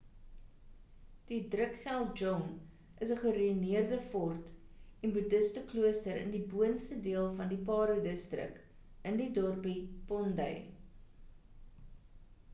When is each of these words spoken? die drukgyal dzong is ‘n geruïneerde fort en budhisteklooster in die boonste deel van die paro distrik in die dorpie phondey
die 1.31 1.37
drukgyal 1.55 2.05
dzong 2.19 2.45
is 3.05 3.11
‘n 3.15 3.19
geruïneerde 3.19 3.99
fort 4.13 4.49
en 5.07 5.13
budhisteklooster 5.17 6.17
in 6.23 6.33
die 6.37 6.41
boonste 6.55 6.97
deel 7.09 7.29
van 7.41 7.51
die 7.53 7.61
paro 7.69 7.97
distrik 8.09 8.57
in 9.11 9.19
die 9.21 9.29
dorpie 9.37 9.75
phondey 10.09 10.57